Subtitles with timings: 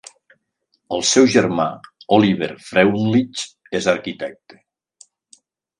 [0.97, 1.67] El seu germà,
[2.19, 3.47] Oliver Freundlich,
[3.83, 4.61] és arquitecte.